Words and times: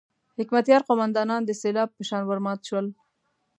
حکمتیار 0.39 0.81
قوماندانان 0.87 1.41
د 1.45 1.51
سېلاب 1.61 1.89
په 1.97 2.03
شان 2.09 2.23
ورمات 2.25 2.59
شول. 2.67 2.87